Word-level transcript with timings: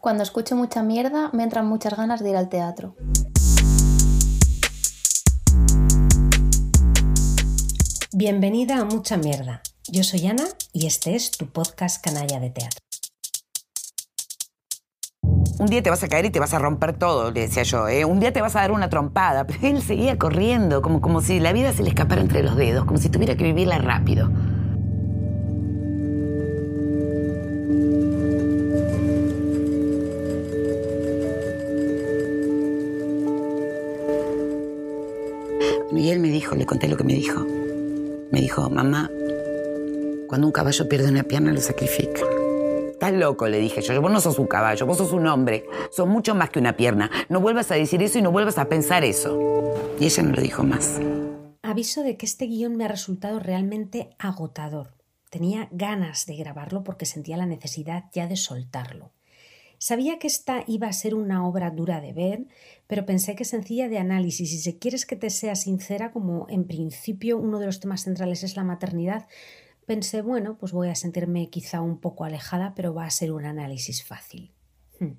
Cuando 0.00 0.22
escucho 0.22 0.56
mucha 0.56 0.82
mierda, 0.82 1.28
me 1.34 1.42
entran 1.42 1.66
muchas 1.66 1.94
ganas 1.94 2.22
de 2.22 2.30
ir 2.30 2.36
al 2.36 2.48
teatro. 2.48 2.96
Bienvenida 8.10 8.78
a 8.78 8.84
Mucha 8.86 9.18
Mierda. 9.18 9.60
Yo 9.92 10.02
soy 10.02 10.26
Ana 10.26 10.44
y 10.72 10.86
este 10.86 11.14
es 11.16 11.30
tu 11.32 11.50
podcast 11.50 12.02
Canalla 12.02 12.40
de 12.40 12.48
Teatro. 12.48 12.80
Un 15.58 15.66
día 15.66 15.82
te 15.82 15.90
vas 15.90 16.02
a 16.02 16.08
caer 16.08 16.24
y 16.24 16.30
te 16.30 16.40
vas 16.40 16.54
a 16.54 16.58
romper 16.58 16.98
todo, 16.98 17.30
le 17.30 17.42
decía 17.42 17.64
yo. 17.64 17.86
¿eh? 17.86 18.06
Un 18.06 18.20
día 18.20 18.32
te 18.32 18.40
vas 18.40 18.56
a 18.56 18.60
dar 18.60 18.72
una 18.72 18.88
trompada. 18.88 19.46
Pero 19.46 19.58
él 19.62 19.82
seguía 19.82 20.16
corriendo, 20.16 20.80
como, 20.80 21.02
como 21.02 21.20
si 21.20 21.40
la 21.40 21.52
vida 21.52 21.74
se 21.74 21.82
le 21.82 21.90
escapara 21.90 22.22
entre 22.22 22.42
los 22.42 22.56
dedos, 22.56 22.86
como 22.86 22.98
si 22.98 23.10
tuviera 23.10 23.36
que 23.36 23.44
vivirla 23.44 23.76
rápido. 23.76 24.30
Le 36.56 36.66
conté 36.66 36.88
lo 36.88 36.96
que 36.96 37.04
me 37.04 37.14
dijo. 37.14 37.44
Me 38.30 38.40
dijo, 38.40 38.68
mamá, 38.70 39.10
cuando 40.28 40.46
un 40.46 40.52
caballo 40.52 40.88
pierde 40.88 41.08
una 41.08 41.24
pierna 41.24 41.52
lo 41.52 41.60
sacrifica. 41.60 42.20
Estás 42.92 43.12
loco, 43.14 43.48
le 43.48 43.58
dije 43.58 43.80
yo. 43.80 44.00
Vos 44.00 44.12
no 44.12 44.20
sos 44.20 44.38
un 44.38 44.46
caballo, 44.46 44.86
vos 44.86 44.98
sos 44.98 45.12
un 45.12 45.26
hombre. 45.26 45.64
Sos 45.90 46.06
mucho 46.06 46.34
más 46.34 46.50
que 46.50 46.58
una 46.58 46.76
pierna. 46.76 47.10
No 47.28 47.40
vuelvas 47.40 47.70
a 47.70 47.74
decir 47.74 48.02
eso 48.02 48.18
y 48.18 48.22
no 48.22 48.30
vuelvas 48.30 48.58
a 48.58 48.68
pensar 48.68 49.04
eso. 49.04 49.38
Y 49.98 50.04
ella 50.04 50.22
no 50.22 50.32
lo 50.32 50.42
dijo 50.42 50.62
más. 50.62 51.00
Aviso 51.62 52.02
de 52.02 52.16
que 52.16 52.26
este 52.26 52.46
guion 52.46 52.76
me 52.76 52.84
ha 52.84 52.88
resultado 52.88 53.38
realmente 53.38 54.10
agotador. 54.18 54.94
Tenía 55.30 55.68
ganas 55.70 56.26
de 56.26 56.36
grabarlo 56.36 56.84
porque 56.84 57.06
sentía 57.06 57.36
la 57.36 57.46
necesidad 57.46 58.04
ya 58.12 58.26
de 58.26 58.36
soltarlo. 58.36 59.12
Sabía 59.82 60.18
que 60.18 60.26
esta 60.26 60.62
iba 60.66 60.88
a 60.88 60.92
ser 60.92 61.14
una 61.14 61.48
obra 61.48 61.70
dura 61.70 62.02
de 62.02 62.12
ver, 62.12 62.46
pero 62.86 63.06
pensé 63.06 63.34
que 63.34 63.46
sencilla 63.46 63.88
de 63.88 63.96
análisis 63.96 64.52
y 64.52 64.58
si 64.58 64.78
quieres 64.78 65.06
que 65.06 65.16
te 65.16 65.30
sea 65.30 65.54
sincera, 65.54 66.12
como 66.12 66.46
en 66.50 66.66
principio 66.66 67.38
uno 67.38 67.58
de 67.58 67.64
los 67.64 67.80
temas 67.80 68.02
centrales 68.02 68.42
es 68.42 68.56
la 68.56 68.62
maternidad, 68.62 69.26
pensé, 69.86 70.20
bueno, 70.20 70.58
pues 70.58 70.72
voy 70.72 70.90
a 70.90 70.94
sentirme 70.94 71.48
quizá 71.48 71.80
un 71.80 71.98
poco 71.98 72.24
alejada, 72.24 72.74
pero 72.76 72.92
va 72.92 73.06
a 73.06 73.10
ser 73.10 73.32
un 73.32 73.46
análisis 73.46 74.04
fácil. 74.04 74.52
Hmm. 74.98 75.14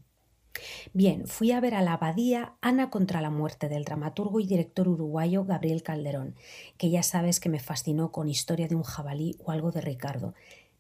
Bien, 0.94 1.25
fui 1.25 1.52
a 1.53 1.59
ver 1.59 1.73
a 1.73 1.81
la 1.81 1.94
abadía 1.94 2.53
Ana 2.62 2.92
contra 2.92 3.20
la 3.20 3.31
muerte 3.31 3.68
del 3.68 3.84
dramaturgo 3.84 4.40
y 4.40 4.46
director 4.46 4.88
uruguayo 4.88 5.44
Gabriel 5.44 5.81
Calderón, 5.81 6.36
que 6.78 6.92
ya 6.92 7.02
sabes 7.02 7.40
que 7.40 7.50
me 7.50 7.59
fascinó 7.59 8.12
con 8.12 8.30
Historia 8.30 8.68
de 8.68 8.75
un 8.75 8.84
jabalí 8.84 9.36
o 9.40 9.50
algo 9.50 9.72
de 9.72 9.81
Ricardo. 9.81 10.36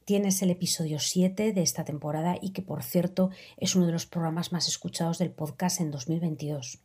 Tienes 0.05 0.41
el 0.41 0.49
episodio 0.49 0.97
7 0.97 1.53
de 1.53 1.61
esta 1.61 1.83
temporada 1.83 2.35
y 2.41 2.53
que, 2.53 2.63
por 2.63 2.81
cierto, 2.81 3.29
es 3.57 3.75
uno 3.75 3.85
de 3.85 3.91
los 3.91 4.07
programas 4.07 4.51
más 4.51 4.67
escuchados 4.67 5.19
del 5.19 5.29
podcast 5.29 5.79
en 5.79 5.91
2022. 5.91 6.79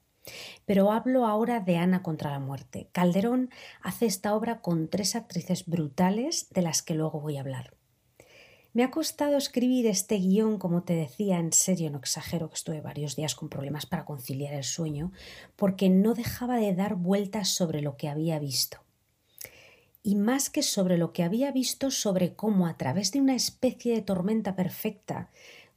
Pero 0.66 0.92
hablo 0.92 1.26
ahora 1.26 1.60
de 1.60 1.78
Ana 1.78 2.02
contra 2.02 2.30
la 2.30 2.40
muerte. 2.40 2.88
Calderón 2.92 3.48
hace 3.80 4.04
esta 4.04 4.34
obra 4.34 4.60
con 4.60 4.88
tres 4.88 5.16
actrices 5.16 5.64
brutales 5.64 6.50
de 6.50 6.60
las 6.60 6.82
que 6.82 6.94
luego 6.94 7.20
voy 7.20 7.38
a 7.38 7.40
hablar. 7.40 7.74
Me 8.74 8.84
ha 8.84 8.90
costado 8.90 9.38
escribir 9.38 9.86
este 9.86 10.16
guion, 10.16 10.58
como 10.58 10.82
te 10.82 10.92
decía, 10.92 11.38
en 11.38 11.54
serio, 11.54 11.90
no 11.90 11.98
exagero 11.98 12.50
que 12.50 12.56
estuve 12.56 12.82
varios 12.82 13.16
días 13.16 13.34
con 13.34 13.48
problemas 13.48 13.86
para 13.86 14.04
conciliar 14.04 14.52
el 14.52 14.64
sueño, 14.64 15.12
porque 15.56 15.88
no 15.88 16.12
dejaba 16.12 16.56
de 16.56 16.74
dar 16.74 16.96
vueltas 16.96 17.48
sobre 17.48 17.80
lo 17.80 17.96
que 17.96 18.10
había 18.10 18.38
visto 18.38 18.85
y 20.06 20.14
más 20.14 20.50
que 20.50 20.62
sobre 20.62 20.98
lo 20.98 21.12
que 21.12 21.24
había 21.24 21.50
visto 21.50 21.90
sobre 21.90 22.36
cómo 22.36 22.68
a 22.68 22.76
través 22.76 23.10
de 23.10 23.20
una 23.20 23.34
especie 23.34 23.92
de 23.92 24.02
tormenta 24.02 24.54
perfecta, 24.54 25.32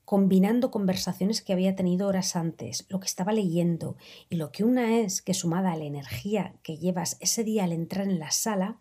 combinando 0.05 0.69
conversaciones 0.69 1.41
que 1.41 1.51
había 1.51 1.75
tenido 1.75 2.07
horas 2.07 2.35
antes, 2.35 2.85
lo 2.89 2.99
que 2.99 3.07
estaba 3.07 3.33
leyendo 3.33 3.97
y 4.29 4.35
lo 4.35 4.51
que 4.51 4.63
una 4.63 4.99
es 4.99 5.23
que 5.23 5.33
sumada 5.33 5.71
a 5.71 5.77
la 5.77 5.85
energía 5.85 6.53
que 6.61 6.77
llevas 6.77 7.17
ese 7.21 7.43
día 7.43 7.63
al 7.63 7.71
entrar 7.71 8.05
en 8.05 8.19
la 8.19 8.29
sala, 8.29 8.77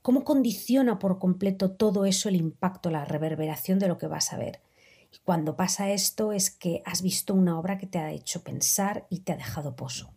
cómo 0.00 0.24
condiciona 0.24 0.98
por 0.98 1.18
completo 1.18 1.72
todo 1.72 2.06
eso 2.06 2.30
el 2.30 2.36
impacto, 2.36 2.88
la 2.88 3.04
reverberación 3.04 3.78
de 3.78 3.88
lo 3.88 3.98
que 3.98 4.06
vas 4.06 4.32
a 4.32 4.38
ver. 4.38 4.62
Y 5.12 5.18
cuando 5.18 5.54
pasa 5.54 5.90
esto 5.90 6.32
es 6.32 6.50
que 6.50 6.80
has 6.86 7.02
visto 7.02 7.34
una 7.34 7.58
obra 7.58 7.76
que 7.76 7.86
te 7.86 7.98
ha 7.98 8.10
hecho 8.10 8.42
pensar 8.42 9.06
y 9.10 9.18
te 9.18 9.32
ha 9.32 9.36
dejado 9.36 9.76
pozo. 9.76 10.14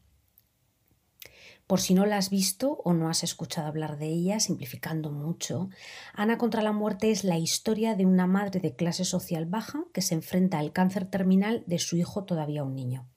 Por 1.68 1.82
si 1.82 1.96
no 1.96 2.06
la 2.06 2.18
has 2.18 2.30
visto 2.30 2.80
o 2.84 2.94
no 2.94 3.10
has 3.10 3.24
escuchado 3.24 3.68
hablar 3.68 3.98
de 3.98 4.08
ella, 4.08 4.40
simplificando 4.40 5.12
mucho, 5.12 5.70
Ana 6.14 6.38
contra 6.38 6.62
la 6.62 6.72
muerte 6.72 7.10
es 7.10 7.24
la 7.24 7.40
historia 7.40 7.96
de 7.96 8.06
una 8.06 8.28
madre 8.28 8.60
de 8.60 8.76
clase 8.76 9.04
social 9.04 9.48
baja 9.48 9.84
que 9.92 10.02
se 10.02 10.14
enfrenta 10.14 10.60
al 10.60 10.74
cáncer 10.74 11.06
terminal 11.06 11.64
de 11.66 11.80
su 11.80 11.98
hijo 11.98 12.24
todavía 12.24 12.64
un 12.64 12.76
niño. 12.76 13.08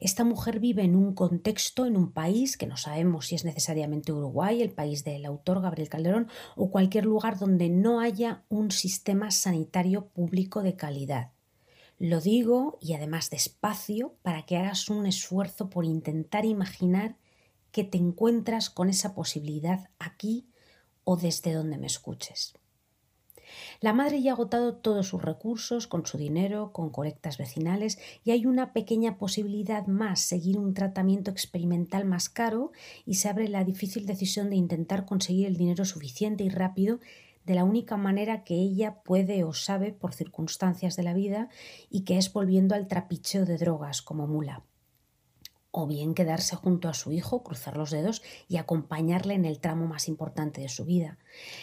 Esta 0.00 0.24
mujer 0.24 0.58
vive 0.58 0.82
en 0.82 0.96
un 0.96 1.14
contexto, 1.14 1.86
en 1.86 1.96
un 1.96 2.10
país 2.10 2.56
que 2.56 2.66
no 2.66 2.76
sabemos 2.76 3.26
si 3.26 3.36
es 3.36 3.44
necesariamente 3.44 4.12
Uruguay, 4.12 4.60
el 4.60 4.70
país 4.70 5.04
del 5.04 5.24
autor 5.24 5.60
Gabriel 5.60 5.88
Calderón, 5.88 6.28
o 6.56 6.70
cualquier 6.70 7.04
lugar 7.04 7.38
donde 7.38 7.68
no 7.68 8.00
haya 8.00 8.44
un 8.48 8.72
sistema 8.72 9.30
sanitario 9.30 10.08
público 10.08 10.62
de 10.62 10.74
calidad. 10.74 11.30
Lo 11.98 12.20
digo 12.20 12.78
y 12.80 12.94
además 12.94 13.30
despacio 13.30 14.14
para 14.22 14.46
que 14.46 14.56
hagas 14.56 14.88
un 14.88 15.06
esfuerzo 15.06 15.68
por 15.68 15.84
intentar 15.84 16.44
imaginar 16.44 17.16
que 17.72 17.84
te 17.84 17.98
encuentras 17.98 18.70
con 18.70 18.88
esa 18.88 19.14
posibilidad 19.14 19.90
aquí 19.98 20.46
o 21.04 21.16
desde 21.16 21.52
donde 21.52 21.78
me 21.78 21.86
escuches. 21.86 22.54
La 23.80 23.92
madre 23.92 24.20
ya 24.20 24.32
ha 24.32 24.34
agotado 24.34 24.74
todos 24.74 25.08
sus 25.08 25.22
recursos 25.22 25.86
con 25.86 26.04
su 26.04 26.18
dinero, 26.18 26.72
con 26.72 26.90
colectas 26.90 27.38
vecinales 27.38 27.98
y 28.24 28.32
hay 28.32 28.46
una 28.46 28.72
pequeña 28.72 29.18
posibilidad 29.18 29.86
más, 29.86 30.20
seguir 30.20 30.58
un 30.58 30.74
tratamiento 30.74 31.30
experimental 31.30 32.04
más 32.04 32.28
caro 32.28 32.72
y 33.06 33.14
se 33.14 33.28
abre 33.28 33.48
la 33.48 33.64
difícil 33.64 34.06
decisión 34.06 34.50
de 34.50 34.56
intentar 34.56 35.06
conseguir 35.06 35.46
el 35.46 35.56
dinero 35.56 35.84
suficiente 35.84 36.44
y 36.44 36.50
rápido 36.50 37.00
de 37.46 37.54
la 37.54 37.64
única 37.64 37.96
manera 37.96 38.44
que 38.44 38.54
ella 38.54 39.02
puede 39.02 39.44
o 39.44 39.54
sabe 39.54 39.92
por 39.92 40.12
circunstancias 40.12 40.96
de 40.96 41.02
la 41.02 41.14
vida 41.14 41.48
y 41.88 42.02
que 42.02 42.18
es 42.18 42.32
volviendo 42.32 42.74
al 42.74 42.88
trapicheo 42.88 43.46
de 43.46 43.56
drogas 43.56 44.02
como 44.02 44.26
mula 44.26 44.64
o 45.70 45.86
bien 45.86 46.14
quedarse 46.14 46.56
junto 46.56 46.88
a 46.88 46.94
su 46.94 47.12
hijo, 47.12 47.42
cruzar 47.42 47.76
los 47.76 47.90
dedos 47.90 48.22
y 48.48 48.56
acompañarle 48.56 49.34
en 49.34 49.44
el 49.44 49.60
tramo 49.60 49.86
más 49.86 50.08
importante 50.08 50.60
de 50.60 50.68
su 50.68 50.84
vida. 50.84 51.18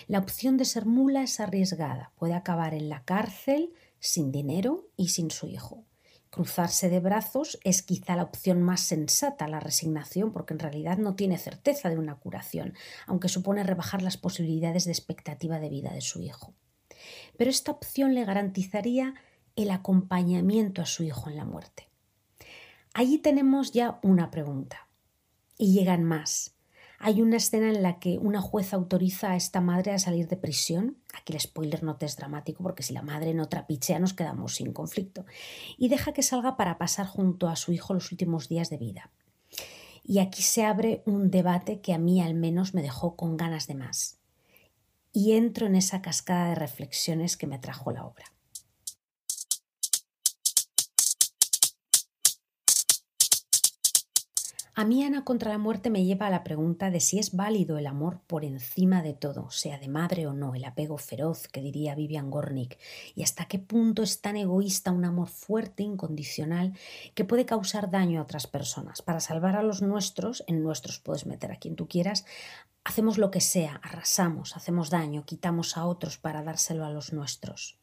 La 0.07 0.19
opción 0.19 0.57
de 0.57 0.65
ser 0.65 0.85
mula 0.85 1.23
es 1.23 1.39
arriesgada, 1.39 2.11
puede 2.17 2.33
acabar 2.33 2.73
en 2.73 2.89
la 2.89 3.03
cárcel, 3.03 3.73
sin 3.99 4.31
dinero 4.31 4.87
y 4.95 5.09
sin 5.09 5.31
su 5.31 5.47
hijo. 5.47 5.83
Cruzarse 6.29 6.89
de 6.89 6.99
brazos 6.99 7.57
es 7.63 7.81
quizá 7.81 8.17
la 8.17 8.23
opción 8.23 8.61
más 8.61 8.81
sensata, 8.81 9.47
la 9.47 9.61
resignación, 9.61 10.33
porque 10.33 10.53
en 10.53 10.59
realidad 10.59 10.97
no 10.97 11.15
tiene 11.15 11.37
certeza 11.37 11.89
de 11.89 11.97
una 11.97 12.15
curación, 12.15 12.73
aunque 13.07 13.29
supone 13.29 13.63
rebajar 13.63 14.01
las 14.01 14.17
posibilidades 14.17 14.83
de 14.83 14.91
expectativa 14.91 15.59
de 15.59 15.69
vida 15.69 15.93
de 15.93 16.01
su 16.01 16.21
hijo. 16.21 16.53
Pero 17.37 17.49
esta 17.49 17.71
opción 17.71 18.13
le 18.13 18.25
garantizaría 18.25 19.13
el 19.55 19.71
acompañamiento 19.71 20.81
a 20.81 20.85
su 20.85 21.03
hijo 21.03 21.29
en 21.29 21.37
la 21.37 21.45
muerte. 21.45 21.84
Allí 22.97 23.17
tenemos 23.17 23.73
ya 23.73 23.99
una 24.03 24.31
pregunta. 24.31 24.87
Y 25.57 25.73
llegan 25.73 26.05
más. 26.05 26.55
Hay 26.97 27.21
una 27.21 27.35
escena 27.35 27.67
en 27.67 27.83
la 27.83 27.99
que 27.99 28.17
una 28.19 28.39
jueza 28.39 28.77
autoriza 28.77 29.31
a 29.31 29.35
esta 29.35 29.59
madre 29.59 29.91
a 29.91 29.99
salir 29.99 30.29
de 30.29 30.37
prisión. 30.37 30.95
Aquí 31.13 31.33
el 31.33 31.41
spoiler 31.41 31.83
no 31.83 31.97
te 31.97 32.05
es 32.05 32.15
dramático 32.15 32.63
porque 32.63 32.83
si 32.83 32.93
la 32.93 33.01
madre 33.01 33.33
no 33.33 33.49
trapichea 33.49 33.99
nos 33.99 34.13
quedamos 34.13 34.55
sin 34.55 34.71
conflicto. 34.71 35.25
Y 35.77 35.89
deja 35.89 36.13
que 36.13 36.23
salga 36.23 36.55
para 36.55 36.77
pasar 36.77 37.05
junto 37.05 37.49
a 37.49 37.57
su 37.57 37.73
hijo 37.73 37.93
los 37.93 38.13
últimos 38.13 38.47
días 38.47 38.69
de 38.69 38.77
vida. 38.77 39.11
Y 40.05 40.19
aquí 40.19 40.41
se 40.41 40.63
abre 40.63 41.03
un 41.05 41.29
debate 41.29 41.81
que 41.81 41.93
a 41.93 41.97
mí 41.97 42.21
al 42.21 42.33
menos 42.33 42.73
me 42.73 42.81
dejó 42.81 43.17
con 43.17 43.35
ganas 43.35 43.67
de 43.67 43.75
más. 43.75 44.19
Y 45.11 45.33
entro 45.33 45.67
en 45.67 45.75
esa 45.75 46.01
cascada 46.01 46.47
de 46.47 46.55
reflexiones 46.55 47.35
que 47.35 47.45
me 47.45 47.59
trajo 47.59 47.91
la 47.91 48.05
obra. 48.05 48.34
A 54.77 54.83
mí 54.83 55.05
Ana 55.05 55.23
contra 55.23 55.51
la 55.51 55.57
muerte 55.57 55.89
me 55.89 56.03
lleva 56.03 56.27
a 56.27 56.29
la 56.29 56.43
pregunta 56.43 56.91
de 56.91 56.99
si 56.99 57.17
es 57.17 57.33
válido 57.33 57.77
el 57.77 57.87
amor 57.87 58.19
por 58.27 58.43
encima 58.43 59.01
de 59.01 59.13
todo, 59.13 59.49
sea 59.49 59.79
de 59.79 59.87
madre 59.87 60.27
o 60.27 60.33
no, 60.33 60.53
el 60.53 60.65
apego 60.65 60.97
feroz 60.97 61.47
que 61.47 61.61
diría 61.61 61.95
Vivian 61.95 62.29
Gornick, 62.29 62.77
y 63.15 63.23
hasta 63.23 63.45
qué 63.45 63.57
punto 63.57 64.03
es 64.03 64.19
tan 64.19 64.35
egoísta 64.35 64.91
un 64.91 65.05
amor 65.05 65.29
fuerte, 65.29 65.83
incondicional, 65.83 66.73
que 67.13 67.23
puede 67.23 67.45
causar 67.45 67.89
daño 67.89 68.19
a 68.19 68.23
otras 68.23 68.47
personas. 68.47 69.01
Para 69.01 69.21
salvar 69.21 69.55
a 69.55 69.63
los 69.63 69.81
nuestros, 69.81 70.43
en 70.45 70.61
nuestros 70.61 70.99
puedes 70.99 71.25
meter 71.25 71.53
a 71.53 71.55
quien 71.55 71.77
tú 71.77 71.87
quieras, 71.87 72.25
hacemos 72.83 73.17
lo 73.17 73.31
que 73.31 73.39
sea, 73.39 73.79
arrasamos, 73.81 74.57
hacemos 74.57 74.89
daño, 74.89 75.23
quitamos 75.25 75.77
a 75.77 75.85
otros 75.85 76.17
para 76.17 76.43
dárselo 76.43 76.83
a 76.83 76.89
los 76.89 77.13
nuestros. 77.13 77.77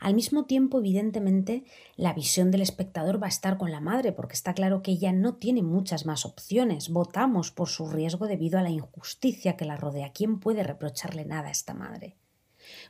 Al 0.00 0.14
mismo 0.14 0.44
tiempo, 0.44 0.78
evidentemente, 0.78 1.64
la 1.96 2.12
visión 2.12 2.50
del 2.50 2.60
espectador 2.60 3.22
va 3.22 3.26
a 3.26 3.30
estar 3.30 3.58
con 3.58 3.70
la 3.70 3.80
madre, 3.80 4.12
porque 4.12 4.34
está 4.34 4.54
claro 4.54 4.82
que 4.82 4.92
ella 4.92 5.12
no 5.12 5.34
tiene 5.34 5.62
muchas 5.62 6.06
más 6.06 6.24
opciones. 6.24 6.90
Votamos 6.90 7.50
por 7.50 7.68
su 7.68 7.88
riesgo 7.88 8.26
debido 8.26 8.58
a 8.58 8.62
la 8.62 8.70
injusticia 8.70 9.56
que 9.56 9.64
la 9.64 9.76
rodea. 9.76 10.12
¿Quién 10.12 10.40
puede 10.40 10.62
reprocharle 10.62 11.24
nada 11.24 11.48
a 11.48 11.52
esta 11.52 11.74
madre? 11.74 12.16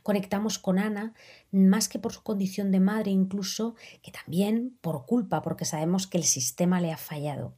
Conectamos 0.03 0.59
con 0.59 0.79
Ana 0.79 1.13
más 1.51 1.87
que 1.87 1.99
por 1.99 2.13
su 2.13 2.23
condición 2.23 2.71
de 2.71 2.79
madre 2.79 3.11
incluso, 3.11 3.75
que 4.01 4.11
también 4.11 4.77
por 4.81 5.05
culpa, 5.05 5.41
porque 5.41 5.65
sabemos 5.65 6.07
que 6.07 6.17
el 6.17 6.23
sistema 6.23 6.81
le 6.81 6.91
ha 6.91 6.97
fallado. 6.97 7.55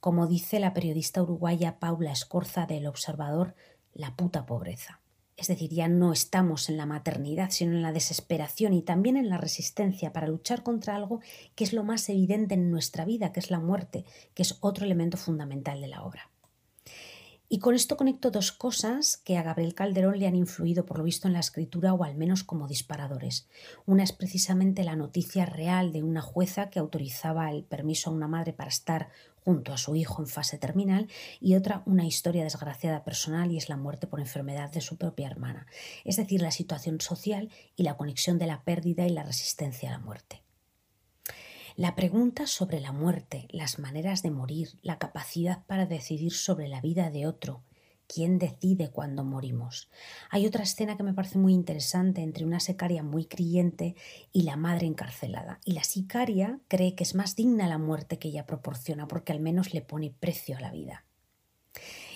Como 0.00 0.26
dice 0.26 0.58
la 0.58 0.74
periodista 0.74 1.22
uruguaya 1.22 1.78
Paula 1.78 2.12
Escorza 2.12 2.66
del 2.66 2.86
Observador, 2.86 3.54
la 3.94 4.16
puta 4.16 4.44
pobreza. 4.46 5.01
Es 5.36 5.48
decir, 5.48 5.70
ya 5.70 5.88
no 5.88 6.12
estamos 6.12 6.68
en 6.68 6.76
la 6.76 6.86
maternidad, 6.86 7.50
sino 7.50 7.72
en 7.72 7.82
la 7.82 7.92
desesperación 7.92 8.74
y 8.74 8.82
también 8.82 9.16
en 9.16 9.28
la 9.28 9.38
resistencia 9.38 10.12
para 10.12 10.28
luchar 10.28 10.62
contra 10.62 10.94
algo 10.94 11.20
que 11.54 11.64
es 11.64 11.72
lo 11.72 11.84
más 11.84 12.08
evidente 12.08 12.54
en 12.54 12.70
nuestra 12.70 13.04
vida, 13.04 13.32
que 13.32 13.40
es 13.40 13.50
la 13.50 13.58
muerte, 13.58 14.04
que 14.34 14.42
es 14.42 14.58
otro 14.60 14.84
elemento 14.84 15.16
fundamental 15.16 15.80
de 15.80 15.88
la 15.88 16.02
obra. 16.02 16.30
Y 17.54 17.58
con 17.58 17.74
esto 17.74 17.98
conecto 17.98 18.30
dos 18.30 18.50
cosas 18.50 19.18
que 19.18 19.36
a 19.36 19.42
Gabriel 19.42 19.74
Calderón 19.74 20.18
le 20.18 20.26
han 20.26 20.34
influido 20.34 20.86
por 20.86 20.96
lo 20.96 21.04
visto 21.04 21.28
en 21.28 21.34
la 21.34 21.40
escritura 21.40 21.92
o 21.92 22.02
al 22.02 22.14
menos 22.14 22.44
como 22.44 22.66
disparadores. 22.66 23.46
Una 23.84 24.04
es 24.04 24.12
precisamente 24.12 24.84
la 24.84 24.96
noticia 24.96 25.44
real 25.44 25.92
de 25.92 26.02
una 26.02 26.22
jueza 26.22 26.70
que 26.70 26.78
autorizaba 26.78 27.50
el 27.50 27.64
permiso 27.64 28.08
a 28.08 28.14
una 28.14 28.26
madre 28.26 28.54
para 28.54 28.70
estar 28.70 29.10
junto 29.44 29.74
a 29.74 29.76
su 29.76 29.94
hijo 29.96 30.22
en 30.22 30.28
fase 30.28 30.56
terminal 30.56 31.08
y 31.42 31.54
otra 31.54 31.82
una 31.84 32.06
historia 32.06 32.42
desgraciada 32.42 33.04
personal 33.04 33.52
y 33.52 33.58
es 33.58 33.68
la 33.68 33.76
muerte 33.76 34.06
por 34.06 34.20
enfermedad 34.20 34.70
de 34.72 34.80
su 34.80 34.96
propia 34.96 35.26
hermana, 35.26 35.66
es 36.06 36.16
decir, 36.16 36.40
la 36.40 36.52
situación 36.52 37.02
social 37.02 37.50
y 37.76 37.82
la 37.82 37.98
conexión 37.98 38.38
de 38.38 38.46
la 38.46 38.64
pérdida 38.64 39.06
y 39.06 39.10
la 39.10 39.24
resistencia 39.24 39.90
a 39.90 39.92
la 39.92 39.98
muerte. 39.98 40.41
La 41.76 41.94
pregunta 41.94 42.46
sobre 42.46 42.80
la 42.80 42.92
muerte, 42.92 43.48
las 43.50 43.78
maneras 43.78 44.22
de 44.22 44.30
morir, 44.30 44.78
la 44.82 44.98
capacidad 44.98 45.64
para 45.66 45.86
decidir 45.86 46.32
sobre 46.32 46.68
la 46.68 46.82
vida 46.82 47.10
de 47.10 47.26
otro, 47.26 47.62
quién 48.06 48.38
decide 48.38 48.90
cuándo 48.90 49.24
morimos. 49.24 49.88
Hay 50.30 50.46
otra 50.46 50.64
escena 50.64 50.98
que 50.98 51.02
me 51.02 51.14
parece 51.14 51.38
muy 51.38 51.54
interesante 51.54 52.20
entre 52.20 52.44
una 52.44 52.60
sicaria 52.60 53.02
muy 53.02 53.24
creyente 53.24 53.96
y 54.32 54.42
la 54.42 54.56
madre 54.56 54.86
encarcelada. 54.86 55.60
Y 55.64 55.72
la 55.72 55.84
sicaria 55.84 56.60
cree 56.68 56.94
que 56.94 57.04
es 57.04 57.14
más 57.14 57.36
digna 57.36 57.66
la 57.68 57.78
muerte 57.78 58.18
que 58.18 58.28
ella 58.28 58.44
proporciona 58.44 59.08
porque 59.08 59.32
al 59.32 59.40
menos 59.40 59.72
le 59.72 59.80
pone 59.80 60.10
precio 60.10 60.58
a 60.58 60.60
la 60.60 60.72
vida 60.72 61.06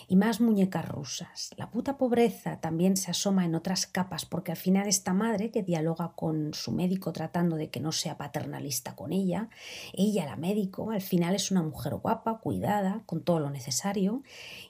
y 0.08 0.16
más 0.16 0.40
muñecas 0.40 0.88
rusas. 0.88 1.50
La 1.56 1.70
puta 1.70 1.96
pobreza 1.96 2.60
también 2.60 2.96
se 2.96 3.10
asoma 3.10 3.44
en 3.44 3.54
otras 3.54 3.86
capas 3.86 4.24
porque 4.26 4.52
al 4.52 4.56
final 4.56 4.86
esta 4.86 5.12
madre 5.12 5.50
que 5.50 5.62
dialoga 5.62 6.12
con 6.14 6.54
su 6.54 6.72
médico 6.72 7.12
tratando 7.12 7.56
de 7.56 7.70
que 7.70 7.80
no 7.80 7.92
sea 7.92 8.16
paternalista 8.16 8.94
con 8.94 9.12
ella, 9.12 9.48
ella 9.92 10.26
la 10.26 10.36
médico 10.36 10.90
al 10.90 11.02
final 11.02 11.34
es 11.34 11.50
una 11.50 11.62
mujer 11.62 11.94
guapa, 11.96 12.38
cuidada, 12.38 13.02
con 13.06 13.22
todo 13.22 13.40
lo 13.40 13.50
necesario 13.50 14.22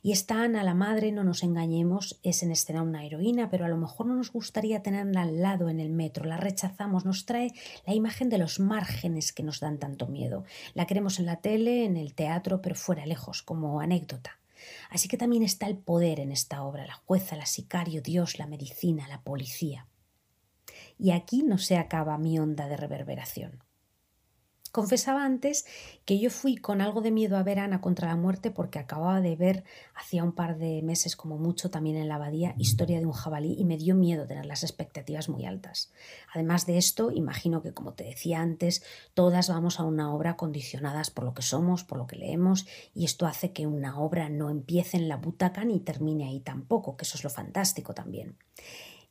y 0.02 0.12
esta 0.12 0.42
Ana 0.42 0.62
la 0.62 0.74
madre, 0.74 1.12
no 1.12 1.24
nos 1.24 1.42
engañemos, 1.42 2.18
es 2.22 2.42
en 2.42 2.50
escena 2.50 2.82
una 2.82 3.04
heroína, 3.04 3.50
pero 3.50 3.64
a 3.64 3.68
lo 3.68 3.76
mejor 3.76 4.06
no 4.06 4.14
nos 4.14 4.32
gustaría 4.32 4.82
tenerla 4.82 5.22
al 5.22 5.40
lado 5.40 5.68
en 5.68 5.80
el 5.80 5.90
metro, 5.90 6.24
la 6.24 6.36
rechazamos, 6.36 7.04
nos 7.04 7.26
trae 7.26 7.52
la 7.86 7.94
imagen 7.94 8.28
de 8.28 8.38
los 8.38 8.60
márgenes 8.60 9.32
que 9.32 9.42
nos 9.42 9.60
dan 9.60 9.78
tanto 9.78 10.06
miedo. 10.06 10.44
La 10.74 10.86
queremos 10.86 11.18
en 11.18 11.26
la 11.26 11.36
tele, 11.36 11.84
en 11.84 11.96
el 11.96 12.14
teatro, 12.14 12.60
pero 12.62 12.74
fuera 12.74 13.06
lejos, 13.06 13.42
como 13.42 13.80
anécdota. 13.80 14.38
Así 14.90 15.08
que 15.08 15.16
también 15.16 15.42
está 15.42 15.66
el 15.66 15.76
poder 15.76 16.20
en 16.20 16.32
esta 16.32 16.62
obra, 16.62 16.86
la 16.86 16.94
jueza, 16.94 17.36
la 17.36 17.46
sicario, 17.46 18.02
Dios, 18.02 18.38
la 18.38 18.46
medicina, 18.46 19.08
la 19.08 19.22
policía. 19.22 19.86
Y 20.98 21.10
aquí 21.10 21.42
no 21.42 21.58
se 21.58 21.76
acaba 21.76 22.18
mi 22.18 22.38
onda 22.38 22.68
de 22.68 22.76
reverberación. 22.76 23.65
Confesaba 24.76 25.24
antes 25.24 25.64
que 26.04 26.18
yo 26.18 26.28
fui 26.28 26.56
con 26.56 26.82
algo 26.82 27.00
de 27.00 27.10
miedo 27.10 27.38
a 27.38 27.42
ver 27.42 27.60
Ana 27.60 27.80
contra 27.80 28.08
la 28.08 28.16
muerte 28.16 28.50
porque 28.50 28.78
acababa 28.78 29.22
de 29.22 29.34
ver 29.34 29.64
hacía 29.94 30.22
un 30.22 30.32
par 30.32 30.58
de 30.58 30.82
meses 30.82 31.16
como 31.16 31.38
mucho 31.38 31.70
también 31.70 31.96
en 31.96 32.08
la 32.08 32.16
abadía 32.16 32.54
Historia 32.58 32.98
de 32.98 33.06
un 33.06 33.12
jabalí 33.12 33.56
y 33.58 33.64
me 33.64 33.78
dio 33.78 33.94
miedo 33.94 34.26
tener 34.26 34.44
las 34.44 34.64
expectativas 34.64 35.30
muy 35.30 35.46
altas. 35.46 35.90
Además 36.34 36.66
de 36.66 36.76
esto, 36.76 37.10
imagino 37.10 37.62
que 37.62 37.72
como 37.72 37.94
te 37.94 38.04
decía 38.04 38.42
antes, 38.42 38.82
todas 39.14 39.48
vamos 39.48 39.80
a 39.80 39.84
una 39.84 40.14
obra 40.14 40.36
condicionadas 40.36 41.08
por 41.08 41.24
lo 41.24 41.32
que 41.32 41.40
somos, 41.40 41.82
por 41.82 41.96
lo 41.96 42.06
que 42.06 42.16
leemos 42.16 42.66
y 42.94 43.06
esto 43.06 43.24
hace 43.24 43.52
que 43.52 43.66
una 43.66 43.98
obra 43.98 44.28
no 44.28 44.50
empiece 44.50 44.98
en 44.98 45.08
la 45.08 45.16
butaca 45.16 45.64
ni 45.64 45.80
termine 45.80 46.28
ahí 46.28 46.40
tampoco, 46.40 46.98
que 46.98 47.06
eso 47.06 47.16
es 47.16 47.24
lo 47.24 47.30
fantástico 47.30 47.94
también. 47.94 48.36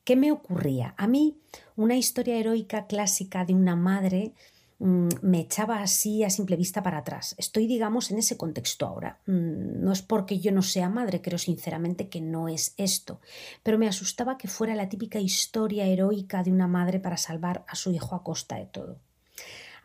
¿Qué 0.04 0.16
me 0.16 0.32
ocurría? 0.32 0.94
A 0.96 1.08
mí, 1.08 1.40
una 1.76 1.96
historia 1.96 2.38
heroica 2.38 2.86
clásica 2.86 3.46
de 3.46 3.56
una 3.56 3.76
madre 3.76 4.36
me 4.80 5.39
echaba 5.39 5.81
así 5.81 6.24
a 6.24 6.30
simple 6.30 6.56
vista 6.56 6.83
para 6.83 7.00
atrás. 7.00 7.36
Estoy, 7.38 7.68
digamos, 7.68 8.12
en 8.12 8.18
ese 8.18 8.38
contexto 8.38 8.86
ahora. 8.86 9.19
Mm, 9.25 9.83
no 9.83 9.92
es 9.92 10.01
porque 10.01 10.39
yo 10.39 10.51
no 10.51 10.62
sea 10.62 10.89
madre, 10.89 11.22
creo 11.22 11.38
sinceramente 11.38 12.10
que 12.10 12.22
no 12.22 12.50
es 12.50 12.74
esto, 12.77 13.22
pero 13.63 13.77
me 13.77 13.88
asustaba 13.88 14.38
que 14.38 14.48
fuera 14.48 14.75
la 14.75 14.89
típica 14.89 15.19
historia 15.19 15.86
heroica 15.86 16.44
de 16.44 16.51
una 16.51 16.68
madre 16.68 17.00
para 17.00 17.18
salvar 17.18 17.63
a 17.68 17.75
su 17.75 17.92
hijo 17.92 18.16
a 18.16 18.24
costa 18.24 18.57
de 18.57 18.66
todo 18.66 19.00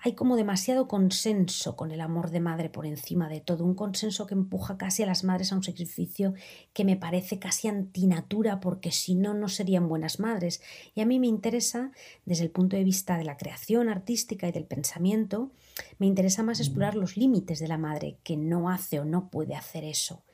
hay 0.02 0.14
como 0.14 0.36
demasiado 0.36 0.88
consenso 0.88 1.76
con 1.76 1.90
el 1.90 2.00
amor 2.00 2.30
de 2.30 2.40
madre 2.40 2.70
por 2.70 2.86
encima 2.86 3.28
de 3.28 3.40
todo, 3.40 3.64
un 3.64 3.74
consenso 3.74 4.26
que 4.26 4.34
empuja 4.34 4.78
casi 4.78 5.02
a 5.02 5.06
las 5.06 5.24
madres 5.24 5.52
a 5.52 5.56
un 5.56 5.62
sacrificio 5.62 6.34
que 6.72 6.84
me 6.84 6.96
parece 6.96 7.38
casi 7.38 7.68
antinatura 7.68 8.60
porque 8.60 8.92
si 8.92 9.14
no, 9.14 9.34
no 9.34 9.48
serían 9.48 9.88
buenas 9.88 10.18
madres. 10.18 10.62
Y 10.94 11.02
a 11.02 11.06
mí 11.06 11.18
me 11.18 11.26
interesa, 11.26 11.92
desde 12.24 12.44
el 12.44 12.50
punto 12.50 12.76
de 12.76 12.84
vista 12.84 13.18
de 13.18 13.24
la 13.24 13.36
creación 13.36 13.88
artística 13.88 14.48
y 14.48 14.52
del 14.52 14.64
pensamiento, 14.64 15.52
me 15.98 16.06
interesa 16.06 16.42
más 16.42 16.60
explorar 16.60 16.94
los 16.94 17.16
límites 17.16 17.58
de 17.58 17.68
la 17.68 17.78
madre 17.78 18.18
que 18.22 18.36
no 18.36 18.70
hace 18.70 19.00
o 19.00 19.04
no 19.04 19.28
puede 19.28 19.54
hacer 19.54 19.84
eso. 19.84 20.24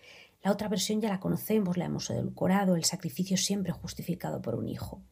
La 0.45 0.53
otra 0.53 0.69
versión 0.69 1.01
ya 1.01 1.09
la 1.09 1.19
conocemos, 1.19 1.77
la 1.77 1.87
hemos 1.87 2.09
edulcorado, 2.09 2.77
el 2.77 2.85
sacrificio 2.85 3.37
siempre 3.37 3.73
justificado 3.73 4.41
por 4.41 4.55
un 4.55 4.69
hijo. 4.69 5.03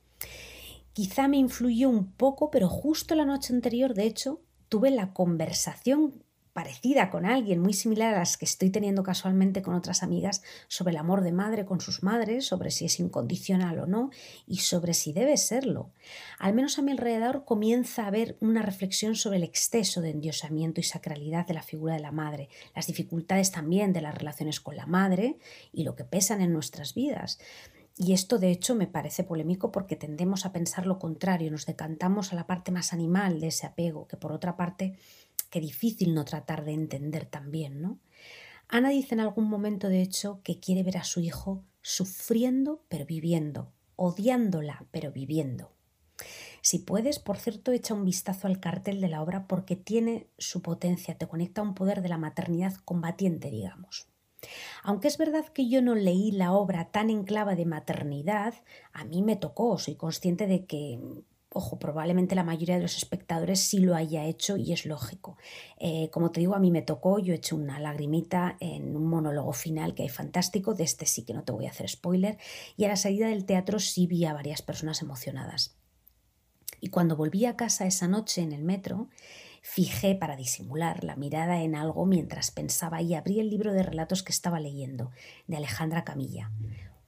Quizá 0.95 1.27
me 1.27 1.39
influyó 1.39 1.91
un 1.91 2.13
poco, 2.13 2.53
pero 2.53 2.69
justo 2.69 3.17
la 3.17 3.25
noche 3.25 3.53
anterior, 3.53 3.95
de 3.95 4.05
hecho, 4.05 4.41
tuve 4.75 4.91
la 4.91 5.13
conversación 5.13 6.25
parecida 6.53 7.09
con 7.09 7.27
alguien, 7.27 7.61
muy 7.61 7.75
similar 7.75 8.13
a 8.13 8.19
las 8.19 8.37
que 8.37 8.45
estoy 8.45 8.71
teniendo 8.71 9.05
casualmente 9.05 9.63
con 9.63 9.75
otras 9.75 10.03
amigas 10.03 10.43
sobre 10.67 10.91
el 10.91 10.97
amor 10.97 11.23
de 11.23 11.31
madre 11.31 11.65
con 11.65 11.81
sus 11.81 12.03
madres, 12.03 12.47
sobre 12.47 12.73
si 12.73 12.87
es 12.87 12.99
incondicional 12.99 13.79
o 13.79 13.87
no 13.87 14.11
y 14.49 14.57
sobre 14.57 14.93
si 14.95 15.13
debe 15.13 15.37
serlo. 15.37 15.93
Al 16.41 16.55
menos 16.55 16.77
a 16.77 16.83
mi 16.83 16.91
alrededor 16.91 17.45
comienza 17.45 18.03
a 18.03 18.09
haber 18.09 18.37
una 18.41 18.63
reflexión 18.63 19.15
sobre 19.15 19.37
el 19.37 19.45
exceso 19.45 20.01
de 20.01 20.11
endiosamiento 20.11 20.81
y 20.81 20.83
sacralidad 20.83 21.47
de 21.47 21.55
la 21.55 21.63
figura 21.63 21.95
de 21.95 22.01
la 22.01 22.11
madre, 22.11 22.49
las 22.75 22.89
dificultades 22.89 23.53
también 23.53 23.93
de 23.93 24.01
las 24.01 24.17
relaciones 24.17 24.59
con 24.59 24.75
la 24.77 24.87
madre 24.87 25.39
y 25.73 25.85
lo 25.85 25.95
que 25.95 26.03
pesan 26.03 26.41
en 26.41 26.53
nuestras 26.53 26.95
vidas. 26.95 27.39
Y 27.97 28.13
esto 28.13 28.39
de 28.39 28.51
hecho 28.51 28.75
me 28.75 28.89
parece 28.89 29.23
polémico 29.23 29.71
porque 29.71 29.95
tendemos 29.95 30.47
a 30.47 30.53
pensar 30.53 30.87
lo 30.87 30.99
contrario, 30.99 31.51
nos 31.51 31.67
decantamos 31.67 32.33
a 32.33 32.37
la 32.37 32.47
parte 32.47 32.73
más 32.73 32.93
animal 32.93 33.41
de 33.41 33.49
ese 33.49 33.67
apego, 33.67 34.09
que 34.09 34.17
por 34.17 34.33
otra 34.33 34.57
parte, 34.57 34.99
qué 35.51 35.61
difícil 35.61 36.15
no 36.15 36.25
tratar 36.25 36.65
de 36.65 36.73
entender 36.73 37.27
también, 37.27 37.81
¿no? 37.81 38.01
Ana 38.69 38.89
dice 38.89 39.15
en 39.15 39.21
algún 39.21 39.49
momento, 39.49 39.89
de 39.89 40.03
hecho, 40.03 40.41
que 40.43 40.59
quiere 40.59 40.83
ver 40.83 40.97
a 40.97 41.05
su 41.05 41.21
hijo 41.21 41.63
sufriendo 41.83 42.83
pero 42.89 43.07
viviendo, 43.07 43.73
odiándola 43.95 44.87
pero 44.91 45.13
viviendo. 45.13 45.71
Si 46.63 46.79
puedes, 46.79 47.19
por 47.19 47.37
cierto, 47.37 47.73
echa 47.73 47.95
un 47.95 48.05
vistazo 48.05 48.47
al 48.47 48.59
cartel 48.59 49.01
de 49.01 49.09
la 49.09 49.23
obra 49.23 49.47
porque 49.47 49.77
tiene 49.77 50.27
su 50.39 50.63
potencia, 50.63 51.19
te 51.19 51.29
conecta 51.29 51.61
a 51.61 51.65
un 51.65 51.75
poder 51.75 52.01
de 52.01 52.09
la 52.09 52.19
maternidad 52.19 52.75
combatiente, 52.85 53.51
digamos. 53.51 54.09
Aunque 54.83 55.09
es 55.09 55.19
verdad 55.19 55.47
que 55.47 55.69
yo 55.69 55.83
no 55.83 55.95
leí 55.95 56.31
la 56.31 56.53
obra 56.53 56.91
tan 56.91 57.11
en 57.11 57.25
clave 57.25 57.57
de 57.57 57.67
maternidad, 57.67 58.55
a 58.93 59.05
mí 59.05 59.23
me 59.23 59.37
tocó, 59.37 59.79
soy 59.79 59.97
consciente 59.97 60.47
de 60.47 60.67
que 60.67 61.01
ojo, 61.55 61.79
probablemente 61.79 62.35
la 62.35 62.45
mayoría 62.45 62.77
de 62.77 62.83
los 62.83 62.97
espectadores 62.97 63.61
sí 63.61 63.79
lo 63.79 63.95
haya 63.95 64.25
hecho 64.27 64.57
y 64.57 64.73
es 64.73 64.85
lógico. 64.85 65.39
Eh, 65.79 66.11
como 66.11 66.31
te 66.31 66.41
digo, 66.41 66.55
a 66.55 66.59
mí 66.59 66.71
me 66.71 66.83
tocó, 66.83 67.21
yo 67.21 67.33
he 67.33 67.37
hecho 67.37 67.57
una 67.57 67.79
lagrimita 67.79 68.57
en 68.61 68.97
un 68.97 69.07
monólogo 69.07 69.53
final 69.53 69.95
que 69.95 70.03
hay 70.03 70.09
fantástico, 70.09 70.75
de 70.75 70.85
este 70.85 71.07
sí 71.07 71.25
que 71.25 71.33
no 71.33 71.45
te 71.45 71.53
voy 71.53 71.67
a 71.67 71.71
hacer 71.71 71.89
spoiler, 71.89 72.39
y 72.77 72.85
a 72.85 72.89
la 72.89 72.97
salida 72.97 73.29
del 73.29 73.47
teatro 73.47 73.79
sí 73.79 74.07
vi 74.07 74.25
a 74.25 74.35
varias 74.35 74.63
personas 74.63 75.01
emocionadas. 75.01 75.77
Y 76.81 76.89
cuando 76.89 77.17
volví 77.17 77.47
a 77.47 77.57
casa 77.57 77.87
esa 77.87 78.09
noche 78.09 78.43
en 78.43 78.53
el 78.53 78.65
metro, 78.65 79.09
Fijé 79.67 80.15
para 80.15 80.37
disimular 80.37 81.05
la 81.05 81.17
mirada 81.17 81.63
en 81.63 81.75
algo 81.75 82.05
mientras 82.05 82.51
pensaba 82.51 83.01
y 83.01 83.15
abrí 83.15 83.41
el 83.41 83.49
libro 83.49 83.73
de 83.73 83.83
relatos 83.83 84.23
que 84.23 84.31
estaba 84.31 84.61
leyendo, 84.61 85.11
de 85.47 85.57
Alejandra 85.57 86.05
Camilla, 86.05 86.51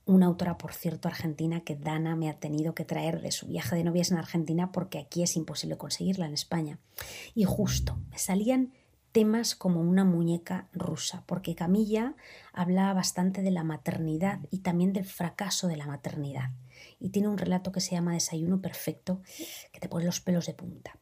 una 0.07 0.25
autora, 0.25 0.57
por 0.57 0.73
cierto, 0.73 1.07
argentina 1.07 1.61
que 1.61 1.77
Dana 1.77 2.17
me 2.17 2.31
ha 2.31 2.41
tenido 2.41 2.75
que 2.75 2.87
traer 2.87 3.21
de 3.21 3.31
su 3.31 3.47
viaje 3.47 3.77
de 3.77 3.85
novias 3.85 4.11
en 4.11 4.17
Argentina 4.17 4.73
porque 4.73 4.99
aquí 4.99 5.23
es 5.23 5.37
imposible 5.37 5.77
conseguirla 5.77 6.25
en 6.25 6.33
España. 6.33 6.79
Y 7.35 7.45
justo 7.45 8.01
me 8.09 8.17
salían 8.17 8.73
temas 9.13 9.55
como 9.55 9.83
una 9.83 10.05
muñeca 10.05 10.69
rusa, 10.73 11.25
porque 11.27 11.55
Camilla 11.55 12.15
hablaba 12.55 12.95
bastante 12.95 13.43
de 13.43 13.51
la 13.51 13.65
maternidad 13.65 14.41
y 14.51 14.61
también 14.61 14.95
del 14.95 15.05
fracaso 15.05 15.69
de 15.69 15.77
la 15.77 15.87
maternidad. 15.87 16.53
Y 16.99 17.11
tiene 17.11 17.29
un 17.29 17.37
relato 17.37 17.71
que 17.71 17.81
se 17.81 17.93
llama 17.93 18.15
Desayuno 18.15 18.63
Perfecto, 18.63 19.21
que 19.73 19.81
te 19.81 19.91
pone 19.91 20.07
los 20.07 20.21
pelos 20.21 20.47
de 20.47 20.55
punta. 20.55 20.99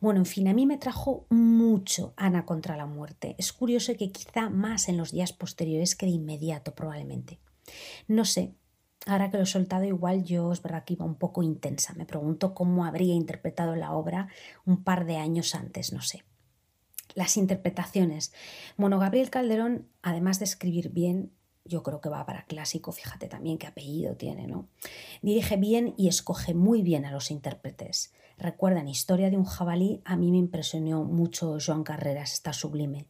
Bueno, 0.00 0.20
en 0.20 0.26
fin, 0.26 0.48
a 0.48 0.54
mí 0.54 0.66
me 0.66 0.78
trajo 0.78 1.26
mucho 1.30 2.14
Ana 2.16 2.44
contra 2.44 2.76
la 2.76 2.86
muerte. 2.86 3.34
Es 3.38 3.52
curioso 3.52 3.94
que 3.96 4.12
quizá 4.12 4.50
más 4.50 4.88
en 4.88 4.96
los 4.96 5.12
días 5.12 5.32
posteriores 5.32 5.96
que 5.96 6.06
de 6.06 6.12
inmediato, 6.12 6.74
probablemente. 6.74 7.40
No 8.06 8.24
sé, 8.24 8.54
Ahora 9.08 9.30
que 9.30 9.36
lo 9.36 9.44
he 9.44 9.46
soltado, 9.46 9.84
igual 9.84 10.24
yo 10.24 10.50
es 10.50 10.62
verdad 10.62 10.84
que 10.84 10.94
iba 10.94 11.04
un 11.04 11.14
poco 11.14 11.44
intensa. 11.44 11.94
Me 11.94 12.06
pregunto 12.06 12.54
cómo 12.54 12.84
habría 12.84 13.14
interpretado 13.14 13.76
la 13.76 13.92
obra 13.92 14.28
un 14.64 14.82
par 14.82 15.06
de 15.06 15.16
años 15.16 15.54
antes, 15.54 15.92
no 15.92 16.02
sé. 16.02 16.24
Las 17.14 17.36
interpretaciones. 17.36 18.32
Bueno, 18.76 18.98
Gabriel 18.98 19.30
Calderón, 19.30 19.88
además 20.02 20.40
de 20.40 20.46
escribir 20.46 20.90
bien, 20.90 21.30
yo 21.68 21.82
creo 21.82 22.00
que 22.00 22.08
va 22.08 22.26
para 22.26 22.44
clásico, 22.44 22.92
fíjate 22.92 23.28
también 23.28 23.58
qué 23.58 23.66
apellido 23.66 24.16
tiene, 24.16 24.46
¿no? 24.46 24.68
Dirige 25.22 25.56
bien 25.56 25.94
y 25.96 26.08
escoge 26.08 26.54
muy 26.54 26.82
bien 26.82 27.04
a 27.04 27.12
los 27.12 27.30
intérpretes. 27.30 28.12
Recuerdan 28.38 28.88
Historia 28.88 29.30
de 29.30 29.36
un 29.36 29.44
jabalí, 29.44 30.02
a 30.04 30.16
mí 30.16 30.30
me 30.30 30.36
impresionó 30.36 31.04
mucho 31.04 31.56
Joan 31.64 31.84
Carreras, 31.84 32.34
está 32.34 32.52
sublime. 32.52 33.06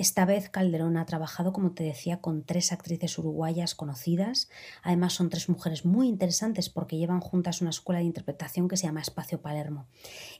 Esta 0.00 0.24
vez 0.24 0.48
Calderón 0.48 0.96
ha 0.96 1.04
trabajado, 1.04 1.52
como 1.52 1.72
te 1.72 1.84
decía, 1.84 2.22
con 2.22 2.42
tres 2.42 2.72
actrices 2.72 3.18
uruguayas 3.18 3.74
conocidas. 3.74 4.48
Además 4.82 5.12
son 5.12 5.28
tres 5.28 5.50
mujeres 5.50 5.84
muy 5.84 6.08
interesantes 6.08 6.70
porque 6.70 6.96
llevan 6.96 7.20
juntas 7.20 7.60
una 7.60 7.68
escuela 7.68 7.98
de 7.98 8.06
interpretación 8.06 8.66
que 8.66 8.78
se 8.78 8.86
llama 8.86 9.02
Espacio 9.02 9.42
Palermo. 9.42 9.88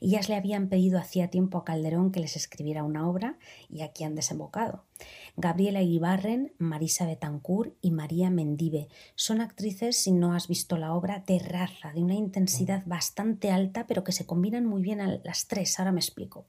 Ellas 0.01 0.31
le 0.31 0.37
habían 0.37 0.71
pedido 0.71 0.99
hacía 0.99 1.29
tiempo 1.29 1.59
a 1.59 1.65
Calderón 1.67 2.11
que 2.11 2.21
les 2.21 2.37
escribiera 2.37 2.85
una 2.85 3.07
obra 3.07 3.37
y 3.69 3.83
aquí 3.83 4.03
han 4.03 4.15
desembocado. 4.15 4.87
Gabriela 5.37 5.83
Ibarren, 5.83 6.55
Marisa 6.57 7.05
Betancourt 7.05 7.75
y 7.83 7.91
María 7.91 8.31
Mendive 8.31 8.89
son 9.15 9.43
actrices, 9.43 10.03
si 10.03 10.13
no 10.13 10.33
has 10.33 10.49
visto 10.49 10.79
la 10.79 10.95
obra, 10.95 11.23
de 11.27 11.39
raza, 11.39 11.93
de 11.93 12.03
una 12.03 12.15
intensidad 12.15 12.83
bastante 12.87 13.51
alta, 13.51 13.87
pero 13.87 14.05
que 14.05 14.13
se 14.13 14.25
combinan 14.25 14.65
muy 14.65 14.81
bien 14.81 15.03
a 15.03 15.21
las 15.23 15.49
tres. 15.49 15.79
Ahora 15.79 15.93
me 15.93 16.01
explico. 16.01 16.47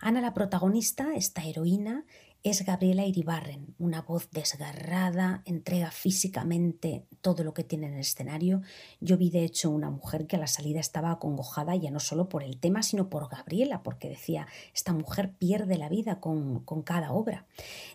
Ana, 0.00 0.20
la 0.20 0.32
protagonista, 0.32 1.14
esta 1.16 1.44
heroína, 1.44 2.04
es 2.44 2.64
Gabriela 2.64 3.04
Iribarren, 3.04 3.74
una 3.78 4.02
voz 4.02 4.30
desgarrada, 4.30 5.42
entrega 5.44 5.90
físicamente 5.90 7.04
todo 7.20 7.42
lo 7.42 7.52
que 7.52 7.64
tiene 7.64 7.88
en 7.88 7.94
el 7.94 8.00
escenario. 8.00 8.62
Yo 9.00 9.16
vi 9.16 9.30
de 9.30 9.44
hecho 9.44 9.70
una 9.70 9.90
mujer 9.90 10.26
que 10.26 10.36
a 10.36 10.38
la 10.38 10.46
salida 10.46 10.78
estaba 10.78 11.10
acongojada 11.10 11.74
ya 11.74 11.90
no 11.90 12.00
solo 12.00 12.28
por 12.28 12.44
el 12.44 12.58
tema, 12.58 12.82
sino 12.82 13.10
por 13.10 13.28
Gabriela, 13.28 13.82
porque 13.82 14.08
decía, 14.08 14.46
esta 14.72 14.92
mujer 14.92 15.34
pierde 15.38 15.78
la 15.78 15.88
vida 15.88 16.20
con, 16.20 16.60
con 16.64 16.82
cada 16.82 17.12
obra. 17.12 17.46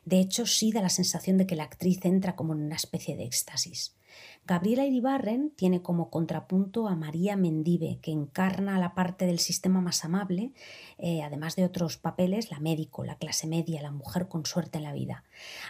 De 0.06 0.20
hecho, 0.20 0.46
sí 0.46 0.72
da 0.72 0.82
la 0.82 0.90
sensación 0.90 1.38
de 1.38 1.48
que 1.48 1.56
la 1.56 1.64
actriz 1.64 2.04
entra 2.04 2.36
como 2.36 2.54
en 2.54 2.64
una 2.64 2.76
especie 2.76 3.16
de 3.16 3.24
éxtasis. 3.24 3.96
Gabriela 4.46 4.86
Iribarren 4.86 5.52
tiene 5.56 5.82
como 5.82 6.10
contrapunto 6.10 6.90
a 6.90 6.96
María 6.96 7.38
Mendive, 7.38 8.00
que 8.02 8.12
encarna 8.12 8.78
la 8.78 8.94
parte 8.94 9.26
del 9.26 9.40
sistema 9.40 9.80
más 9.80 10.04
amable, 10.04 10.52
eh, 10.98 11.24
además 11.24 11.56
de 11.56 11.64
otros 11.64 11.98
papeles, 11.98 12.52
la 12.52 12.60
médico, 12.60 13.06
la 13.06 13.16
clase 13.16 13.48
media, 13.48 13.82
la 13.82 13.92
mujer 13.92 14.28
con 14.28 14.46
suerte 14.46 14.80
en 14.80 14.84
la 14.84 14.92
vida. 14.92 15.24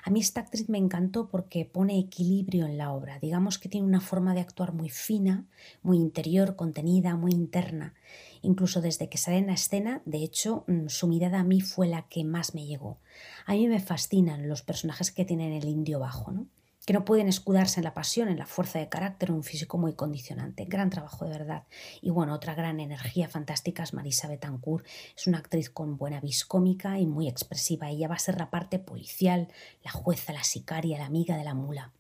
A 0.04 0.10
mí 0.10 0.20
esta 0.20 0.42
actriz 0.42 0.70
me 0.70 0.80
encantó 0.80 1.30
porque 1.30 1.66
pone 1.66 2.00
equilibrio 2.00 2.66
en 2.66 2.78
la 2.78 2.92
obra. 2.92 3.20
Digamos 3.20 3.60
que 3.60 3.70
tiene 3.70 3.86
una 3.86 4.02
forma 4.02 4.34
de 4.34 4.42
actuar 4.42 4.74
muy 4.74 4.90
fina, 4.90 5.46
muy 5.84 5.98
interior, 5.98 6.56
contenida, 6.56 7.16
muy 7.16 7.32
interna. 7.32 7.94
Incluso 8.42 8.82
desde 8.82 9.08
que 9.08 9.18
sale 9.18 9.38
en 9.38 9.48
la 9.48 9.54
escena, 9.54 10.02
de 10.06 10.24
hecho, 10.24 10.66
mm, 10.68 10.88
su 10.88 11.08
mirada 11.08 11.40
a 11.40 11.44
mí 11.44 11.62
fue 11.62 11.88
la 11.88 12.08
que 12.10 12.24
más 12.24 12.56
me 12.56 12.66
llegó. 12.66 12.98
A 13.46 13.54
mí 13.54 13.68
me 13.68 13.80
fascinan 13.80 14.50
los 14.50 14.64
personajes 14.64 15.12
que 15.12 15.26
tienen 15.26 15.54
el 15.54 15.66
indio 15.66 16.00
bajo, 16.00 16.32
¿no? 16.32 16.48
Que 16.86 16.94
no 16.94 17.06
pueden 17.06 17.30
escudarse 17.30 17.80
en 17.80 17.86
la 17.86 17.94
pasión, 17.94 18.28
en 18.28 18.38
la 18.38 18.46
fuerza 18.46 18.80
de 18.80 18.90
carácter, 18.90 19.32
un 19.32 19.44
físico 19.44 19.78
muy 19.78 19.94
condicionante. 19.94 20.66
Gran 20.66 20.90
trabajo 20.90 21.26
de 21.26 21.32
verdad. 21.32 21.64
Y 22.02 22.10
bueno, 22.10 22.34
otra 22.34 22.56
gran 22.56 22.80
energía 22.80 23.30
fantástica 23.30 23.84
es 23.84 23.94
Marisa 23.94 24.28
Betancourt. 24.28 24.86
Es 25.16 25.28
una 25.28 25.38
actriz 25.38 25.70
con 25.70 25.98
buena 25.98 26.20
vis 26.20 26.46
cómica 26.46 27.00
y 27.00 27.06
muy 27.06 27.28
expresiva. 27.28 27.90
Ella 27.90 28.08
va 28.08 28.16
a 28.16 28.20
ser 28.20 28.38
la 28.38 28.50
parte 28.50 28.80
policial, 28.80 29.48
la 29.84 29.92
jueza, 29.92 30.34
la 30.34 30.44
sicaria, 30.44 30.98
la 30.98 31.06
amiga 31.06 31.38
de 31.38 31.44
la 31.44 31.54
mula. 31.54 31.94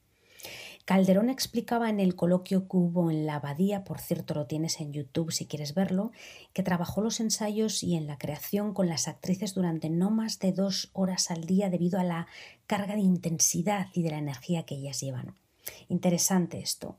Calderón 0.85 1.29
explicaba 1.29 1.89
en 1.89 2.01
el 2.01 2.15
coloquio 2.15 2.67
que 2.67 2.75
hubo 2.75 3.09
en 3.09 3.25
la 3.25 3.35
abadía, 3.35 3.85
por 3.85 3.99
cierto 3.99 4.33
lo 4.33 4.47
tienes 4.47 4.81
en 4.81 4.91
YouTube 4.91 5.31
si 5.31 5.45
quieres 5.45 5.73
verlo, 5.73 6.11
que 6.51 6.61
trabajó 6.61 7.01
los 7.01 7.21
ensayos 7.21 7.83
y 7.83 7.95
en 7.95 8.05
la 8.05 8.17
creación 8.17 8.73
con 8.73 8.89
las 8.89 9.07
actrices 9.07 9.53
durante 9.53 9.89
no 9.89 10.11
más 10.11 10.39
de 10.39 10.51
dos 10.51 10.89
horas 10.91 11.31
al 11.31 11.45
día 11.45 11.69
debido 11.69 11.99
a 11.99 12.03
la 12.03 12.27
carga 12.67 12.95
de 12.95 13.01
intensidad 13.01 13.87
y 13.93 14.03
de 14.03 14.11
la 14.11 14.17
energía 14.17 14.63
que 14.63 14.75
ellas 14.75 14.99
llevan. 14.99 15.35
Interesante 15.87 16.59
esto. 16.59 16.97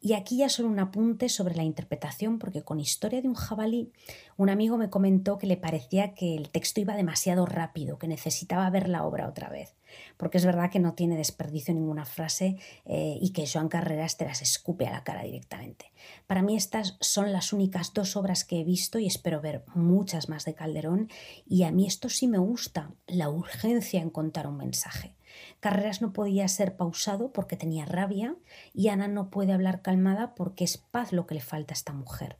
Y 0.00 0.12
aquí 0.12 0.38
ya 0.38 0.48
solo 0.48 0.68
un 0.68 0.78
apunte 0.78 1.28
sobre 1.28 1.56
la 1.56 1.64
interpretación, 1.64 2.38
porque 2.38 2.62
con 2.62 2.78
Historia 2.78 3.22
de 3.22 3.28
un 3.28 3.34
jabalí, 3.34 3.90
un 4.36 4.50
amigo 4.50 4.76
me 4.76 4.90
comentó 4.90 5.38
que 5.38 5.46
le 5.46 5.56
parecía 5.56 6.14
que 6.14 6.36
el 6.36 6.50
texto 6.50 6.80
iba 6.80 6.94
demasiado 6.94 7.46
rápido, 7.46 7.98
que 7.98 8.06
necesitaba 8.06 8.68
ver 8.70 8.88
la 8.88 9.04
obra 9.04 9.28
otra 9.28 9.48
vez, 9.48 9.74
porque 10.16 10.38
es 10.38 10.46
verdad 10.46 10.70
que 10.70 10.78
no 10.78 10.94
tiene 10.94 11.16
desperdicio 11.16 11.74
ninguna 11.74 12.04
frase 12.04 12.58
eh, 12.84 13.18
y 13.20 13.30
que 13.30 13.46
Joan 13.46 13.68
Carreras 13.68 14.16
te 14.16 14.24
las 14.24 14.42
escupe 14.42 14.86
a 14.86 14.90
la 14.90 15.04
cara 15.04 15.22
directamente. 15.22 15.92
Para 16.26 16.42
mí 16.42 16.56
estas 16.56 16.96
son 17.00 17.32
las 17.32 17.52
únicas 17.52 17.92
dos 17.92 18.16
obras 18.16 18.44
que 18.44 18.60
he 18.60 18.64
visto 18.64 18.98
y 18.98 19.06
espero 19.06 19.40
ver 19.40 19.64
muchas 19.74 20.28
más 20.28 20.44
de 20.44 20.54
Calderón, 20.54 21.08
y 21.46 21.64
a 21.64 21.72
mí 21.72 21.86
esto 21.86 22.08
sí 22.08 22.28
me 22.28 22.38
gusta, 22.38 22.92
la 23.06 23.28
urgencia 23.28 24.00
en 24.00 24.10
contar 24.10 24.46
un 24.46 24.56
mensaje. 24.56 25.16
Carreras 25.60 26.00
no 26.00 26.12
podía 26.12 26.48
ser 26.48 26.76
pausado 26.76 27.32
porque 27.32 27.56
tenía 27.56 27.84
rabia 27.84 28.36
y 28.72 28.88
Ana 28.88 29.08
no 29.08 29.30
puede 29.30 29.52
hablar 29.52 29.82
calmada 29.82 30.34
porque 30.34 30.64
es 30.64 30.78
paz 30.78 31.12
lo 31.12 31.26
que 31.26 31.34
le 31.34 31.40
falta 31.40 31.72
a 31.72 31.76
esta 31.76 31.92
mujer. 31.92 32.38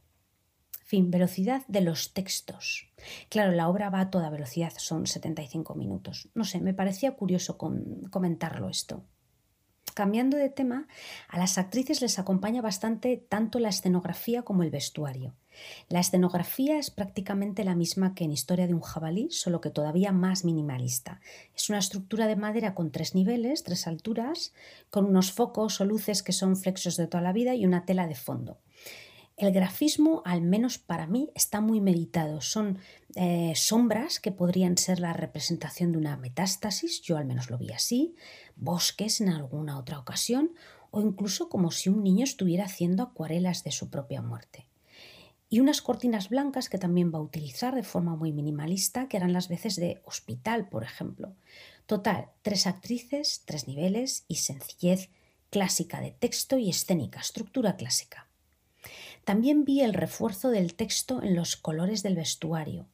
Fin, 0.87 1.11
velocidad 1.11 1.67
de 1.67 1.81
los 1.81 2.13
textos. 2.13 2.93
Claro, 3.29 3.51
la 3.51 3.69
obra 3.69 3.91
va 3.91 3.99
a 3.99 4.11
toda 4.11 4.31
velocidad, 4.31 4.73
son 4.77 5.09
75 5.09 5.75
minutos. 5.75 6.29
No 6.33 6.45
sé, 6.45 6.61
me 6.61 6.75
parecía 6.75 7.17
curioso 7.17 7.59
comentarlo 7.59 8.69
esto. 8.69 9.03
Cambiando 9.95 10.37
de 10.37 10.49
tema, 10.49 10.87
a 11.27 11.39
las 11.39 11.59
actrices 11.59 12.01
les 12.03 12.21
acompaña 12.21 12.63
bastante 12.63 13.17
tanto 13.17 13.59
la 13.59 13.71
escenografía 13.71 14.43
como 14.43 14.63
el 14.63 14.71
vestuario. 14.71 15.35
La 15.89 15.99
escenografía 15.99 16.79
es 16.79 16.93
prácticamente 16.93 17.65
la 17.65 17.75
misma 17.75 18.15
que 18.15 18.23
en 18.23 18.31
Historia 18.31 18.69
de 18.69 18.75
un 18.75 18.81
jabalí, 18.81 19.27
solo 19.33 19.61
que 19.61 19.71
todavía 19.71 20.13
más 20.13 20.45
minimalista. 20.45 21.21
Es 21.53 21.69
una 21.69 21.81
estructura 21.81 22.29
de 22.29 22.37
madera 22.37 22.77
con 22.77 22.93
tres 22.93 23.17
niveles, 23.17 23.65
tres 23.65 23.89
alturas, 23.89 24.55
con 24.91 25.05
unos 25.05 25.33
focos 25.33 25.81
o 25.81 25.85
luces 25.85 26.23
que 26.23 26.33
son 26.33 26.57
flexos 26.57 26.97
de 26.97 27.09
toda 27.09 27.25
la 27.25 27.33
vida 27.33 27.57
y 27.57 27.67
una 27.67 27.87
tela 27.87 28.07
de 28.07 28.15
fondo. 28.15 28.61
El 29.37 29.53
grafismo, 29.53 30.23
al 30.25 30.41
menos 30.41 30.79
para 30.79 31.07
mí, 31.07 31.31
está 31.35 31.61
muy 31.61 31.83
meditado. 31.83 32.41
Son 32.41 32.79
eh, 33.17 33.53
sombras 33.55 34.19
que 34.19 34.33
podrían 34.33 34.79
ser 34.79 34.99
la 34.99 35.13
representación 35.13 35.93
de 35.93 35.99
una 35.99 36.17
metástasis, 36.17 37.03
yo 37.03 37.19
al 37.19 37.27
menos 37.27 37.51
lo 37.51 37.59
vi 37.59 37.71
así, 37.71 38.15
bosques 38.57 39.21
en 39.21 39.29
alguna 39.29 39.79
otra 39.79 39.99
ocasión, 39.99 40.53
o 40.91 41.03
incluso 41.03 41.51
como 41.51 41.71
si 41.71 41.91
un 41.91 42.03
niño 42.03 42.25
estuviera 42.25 42.65
haciendo 42.65 43.03
acuarelas 43.03 43.63
de 43.63 43.73
su 43.73 43.91
propia 43.91 44.23
muerte. 44.23 44.69
Y 45.51 45.61
unas 45.61 45.83
cortinas 45.83 46.31
blancas 46.31 46.71
que 46.71 46.79
también 46.79 47.13
va 47.13 47.19
a 47.19 47.23
utilizar 47.23 47.75
de 47.75 47.83
forma 47.83 48.17
muy 48.17 48.33
minimalista, 48.33 49.07
que 49.07 49.19
eran 49.19 49.35
las 49.35 49.49
veces 49.49 49.77
de 49.77 50.01
hospital, 50.07 50.71
por 50.71 50.83
ejemplo. 50.83 51.35
Total, 51.85 52.31
tres 52.41 52.67
actrices, 52.67 53.43
tres 53.45 53.69
niveles 53.69 54.25
y 54.29 54.37
sencillez 54.37 55.11
clásica 55.51 56.01
de 56.01 56.13
texto 56.13 56.57
y 56.57 56.71
escénica, 56.71 57.21
estructura 57.21 57.77
clásica. 57.77 58.26
También 59.27 59.65
vi 59.65 59.81
el 59.81 59.93
refuerzo 59.93 60.51
del 60.51 60.75
texto 60.75 61.21
en 61.21 61.35
los 61.35 61.57
colores 61.57 62.05
del 62.05 62.15
vestuario, 62.15 62.87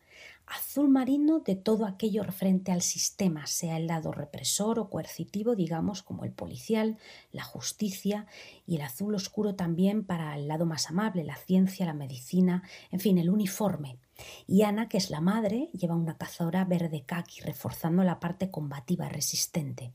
azul 0.47 0.89
marino 0.89 1.41
de 1.41 1.57
todo 1.57 1.85
aquello 1.85 2.23
referente 2.23 2.73
al 2.73 2.81
sistema, 2.81 3.47
sea 3.47 3.77
el 3.77 3.87
lado 3.87 4.13
represor 4.13 4.79
o 4.79 4.89
coercitivo, 4.89 5.55
digamos, 5.57 6.03
como 6.03 6.25
el 6.25 6.33
policial, 6.33 6.97
la 7.33 7.45
justicia, 7.45 8.27
y 8.67 8.77
el 8.77 8.81
azul 8.81 9.15
oscuro 9.15 9.57
también 9.57 10.07
para 10.07 10.35
el 10.35 10.49
lado 10.49 10.65
más 10.65 10.89
amable, 10.89 11.23
la 11.23 11.37
ciencia, 11.37 11.85
la 11.85 11.93
medicina, 11.93 12.63
en 12.91 13.01
fin, 13.01 13.19
el 13.19 13.29
uniforme. 13.29 13.99
Y 14.47 14.63
Ana, 14.63 14.89
que 14.89 14.97
es 14.97 15.11
la 15.11 15.21
madre, 15.21 15.69
lleva 15.75 15.97
una 15.97 16.17
cazadora 16.17 16.65
verde 16.65 17.05
kaki, 17.05 17.43
reforzando 17.43 18.05
la 18.05 18.21
parte 18.21 18.51
combativa 18.51 19.07
resistente. 19.11 19.93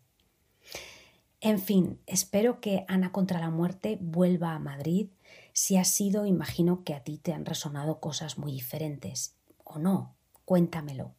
En 1.39 1.59
fin, 1.59 1.99
espero 2.07 2.59
que 2.61 2.83
Ana 2.87 3.11
contra 3.11 3.39
la 3.39 3.49
muerte 3.49 3.97
vuelva 4.01 4.53
a 4.53 4.59
Madrid 4.59 5.09
si 5.53 5.75
ha 5.75 5.85
sido, 5.85 6.27
imagino 6.27 6.83
que 6.83 6.93
a 6.93 7.03
ti 7.03 7.17
te 7.17 7.33
han 7.33 7.43
resonado 7.43 7.99
cosas 7.99 8.37
muy 8.37 8.51
diferentes. 8.51 9.35
¿O 9.63 9.79
no? 9.79 10.15
Cuéntamelo. 10.45 11.15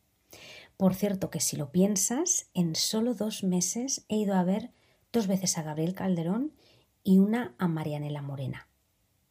Por 0.76 0.94
cierto, 0.94 1.28
que 1.28 1.40
si 1.40 1.56
lo 1.56 1.72
piensas, 1.72 2.48
en 2.54 2.76
solo 2.76 3.14
dos 3.14 3.42
meses 3.42 4.04
he 4.08 4.14
ido 4.14 4.36
a 4.36 4.44
ver 4.44 4.70
dos 5.12 5.26
veces 5.26 5.58
a 5.58 5.62
Gabriel 5.64 5.94
Calderón 5.94 6.52
y 7.02 7.18
una 7.18 7.56
a 7.58 7.66
Marianela 7.66 8.22
Morena. 8.22 8.68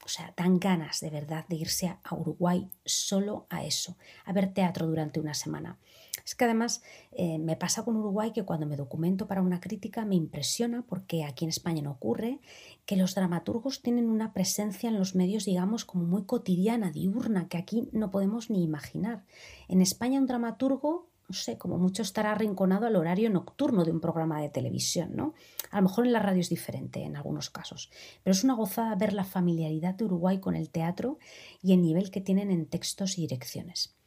O 0.04 0.10
sea, 0.10 0.34
dan 0.36 0.60
ganas 0.60 1.00
de 1.00 1.10
verdad 1.10 1.46
de 1.48 1.56
irse 1.56 1.88
a 2.04 2.16
Uruguay 2.16 2.70
solo 2.84 3.48
a 3.50 3.64
eso, 3.64 3.98
a 4.26 4.34
ver 4.34 4.54
teatro 4.54 4.88
durante 4.88 5.22
una 5.22 5.34
semana. 5.34 5.80
Es 6.28 6.36
que 6.36 6.44
además 6.44 6.84
eh, 7.14 7.40
me 7.40 7.56
pasa 7.56 7.86
con 7.86 7.96
Uruguay 7.96 8.34
que 8.34 8.44
cuando 8.44 8.66
me 8.66 8.76
documento 8.76 9.28
para 9.28 9.42
una 9.42 9.62
crítica 9.62 10.04
me 10.04 10.16
impresiona 10.16 10.82
porque 10.82 11.24
aquí 11.24 11.46
en 11.46 11.50
España 11.50 11.82
no 11.82 11.92
ocurre 11.92 12.42
que 12.86 12.98
los 12.98 13.16
dramaturgos 13.16 13.82
tienen 13.82 14.10
una 14.10 14.34
presencia 14.34 14.90
en 14.90 15.00
los 15.00 15.16
medios, 15.16 15.46
digamos, 15.46 15.86
como 15.86 16.04
muy 16.04 16.26
cotidiana, 16.26 16.92
diurna, 16.92 17.48
que 17.48 17.58
aquí 17.58 17.88
no 17.94 18.12
podemos 18.12 18.50
ni 18.50 18.62
imaginar. 18.62 19.24
En 19.70 19.82
España 19.82 20.20
un 20.20 20.28
dramaturgo 20.28 21.08
no 21.30 21.34
sé, 21.34 21.58
como 21.58 21.78
mucho 21.78 22.02
estará 22.02 22.32
arrinconado 22.32 22.88
al 22.88 22.96
horario 22.96 23.30
nocturno 23.30 23.84
de 23.84 23.92
un 23.92 24.00
programa 24.00 24.42
de 24.42 24.50
televisión, 24.50 25.12
¿no? 25.14 25.34
A 25.72 25.78
lo 25.78 25.84
mejor 25.84 26.06
en 26.06 26.14
la 26.14 26.20
radio 26.20 26.40
es 26.40 26.48
diferente 26.48 27.04
en 27.04 27.18
algunos 27.18 27.50
casos, 27.50 27.90
pero 28.24 28.32
es 28.32 28.46
una 28.46 28.54
gozada 28.54 28.96
ver 28.96 29.12
la 29.12 29.26
familiaridad 29.26 29.96
de 29.96 30.06
Uruguay 30.06 30.40
con 30.40 30.56
el 30.56 30.70
teatro 30.70 31.20
y 31.62 31.74
el 31.74 31.82
nivel 31.82 32.12
que 32.12 32.22
tienen 32.22 32.50
en 32.50 32.66
textos 32.66 33.18
y 33.18 33.22
direcciones. 33.22 33.98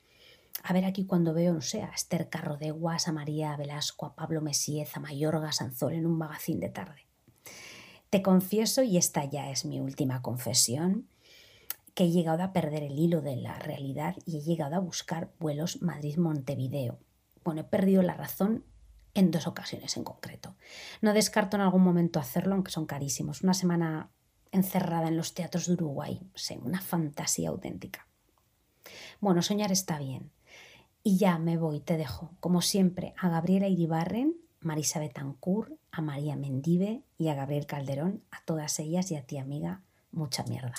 A 0.62 0.72
ver 0.72 0.84
aquí 0.84 1.06
cuando 1.06 1.34
veo, 1.34 1.52
no 1.52 1.62
sé, 1.62 1.82
a 1.82 1.90
Esther 1.90 2.28
Carrodeguas, 2.28 3.08
a 3.08 3.12
María 3.12 3.56
Velasco, 3.56 4.06
a 4.06 4.14
Pablo 4.14 4.40
Mesiez, 4.40 4.96
a 4.96 5.00
Mayorga 5.00 5.52
Sanzol 5.52 5.94
en 5.94 6.06
un 6.06 6.18
magazín 6.18 6.60
de 6.60 6.68
tarde. 6.68 7.06
Te 8.10 8.22
confieso, 8.22 8.82
y 8.82 8.96
esta 8.96 9.24
ya 9.24 9.50
es 9.50 9.64
mi 9.64 9.80
última 9.80 10.20
confesión, 10.20 11.08
que 11.94 12.04
he 12.04 12.10
llegado 12.10 12.42
a 12.42 12.52
perder 12.52 12.82
el 12.82 12.98
hilo 12.98 13.20
de 13.20 13.36
la 13.36 13.58
realidad 13.58 14.16
y 14.26 14.38
he 14.38 14.40
llegado 14.40 14.76
a 14.76 14.80
buscar 14.80 15.30
vuelos 15.38 15.82
Madrid-Montevideo. 15.82 16.98
Bueno, 17.44 17.62
he 17.62 17.64
perdido 17.64 18.02
la 18.02 18.14
razón 18.14 18.64
en 19.14 19.30
dos 19.30 19.46
ocasiones 19.46 19.96
en 19.96 20.04
concreto. 20.04 20.56
No 21.00 21.12
descarto 21.12 21.56
en 21.56 21.62
algún 21.62 21.82
momento 21.82 22.20
hacerlo, 22.20 22.54
aunque 22.54 22.70
son 22.70 22.86
carísimos. 22.86 23.42
Una 23.42 23.54
semana 23.54 24.10
encerrada 24.52 25.08
en 25.08 25.16
los 25.16 25.34
teatros 25.34 25.66
de 25.66 25.74
Uruguay, 25.74 26.20
sé, 26.34 26.58
una 26.58 26.80
fantasía 26.80 27.50
auténtica. 27.50 28.06
Bueno, 29.20 29.42
soñar 29.42 29.72
está 29.72 29.98
bien. 29.98 30.30
Y 31.02 31.16
ya 31.16 31.38
me 31.38 31.56
voy, 31.56 31.80
te 31.80 31.96
dejo, 31.96 32.30
como 32.40 32.60
siempre, 32.60 33.14
a 33.18 33.30
Gabriela 33.30 33.68
Iribarren, 33.68 34.36
Marisa 34.60 35.00
Betancourt, 35.00 35.72
a 35.90 36.02
María 36.02 36.36
Mendive 36.36 37.02
y 37.16 37.28
a 37.28 37.34
Gabriel 37.34 37.64
Calderón, 37.64 38.22
a 38.30 38.42
todas 38.44 38.78
ellas 38.80 39.10
y 39.10 39.16
a 39.16 39.22
ti, 39.22 39.38
amiga, 39.38 39.80
mucha 40.12 40.42
mierda. 40.44 40.74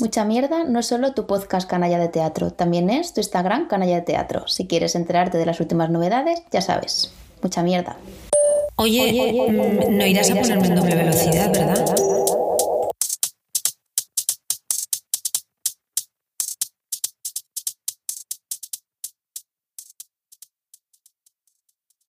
Mucha 0.00 0.24
mierda 0.24 0.64
no 0.64 0.80
es 0.80 0.86
solo 0.86 1.14
tu 1.14 1.28
podcast 1.28 1.70
Canalla 1.70 1.98
de 1.98 2.08
Teatro, 2.08 2.50
también 2.50 2.90
es 2.90 3.14
tu 3.14 3.20
Instagram 3.20 3.68
Canalla 3.68 3.94
de 3.94 4.02
Teatro. 4.02 4.48
Si 4.48 4.66
quieres 4.66 4.96
enterarte 4.96 5.38
de 5.38 5.46
las 5.46 5.60
últimas 5.60 5.90
novedades, 5.90 6.42
ya 6.50 6.60
sabes. 6.60 7.12
Mucha 7.40 7.62
mierda. 7.62 7.96
Oye, 8.76 9.32
mm, 9.48 9.96
no 9.96 10.04
irás 10.04 10.28
a 10.32 10.34
ponerme 10.34 10.66
en 10.66 10.74
doble 10.74 10.96
velocidad, 10.96 11.52
¿verdad? 11.52 12.13